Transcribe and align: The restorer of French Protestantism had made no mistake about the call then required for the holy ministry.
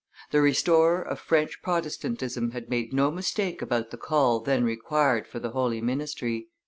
The 0.31 0.41
restorer 0.41 0.99
of 1.03 1.19
French 1.19 1.61
Protestantism 1.61 2.53
had 2.53 2.71
made 2.71 2.91
no 2.91 3.11
mistake 3.11 3.61
about 3.61 3.91
the 3.91 3.97
call 3.97 4.39
then 4.39 4.63
required 4.63 5.27
for 5.27 5.37
the 5.37 5.51
holy 5.51 5.79
ministry. 5.79 6.47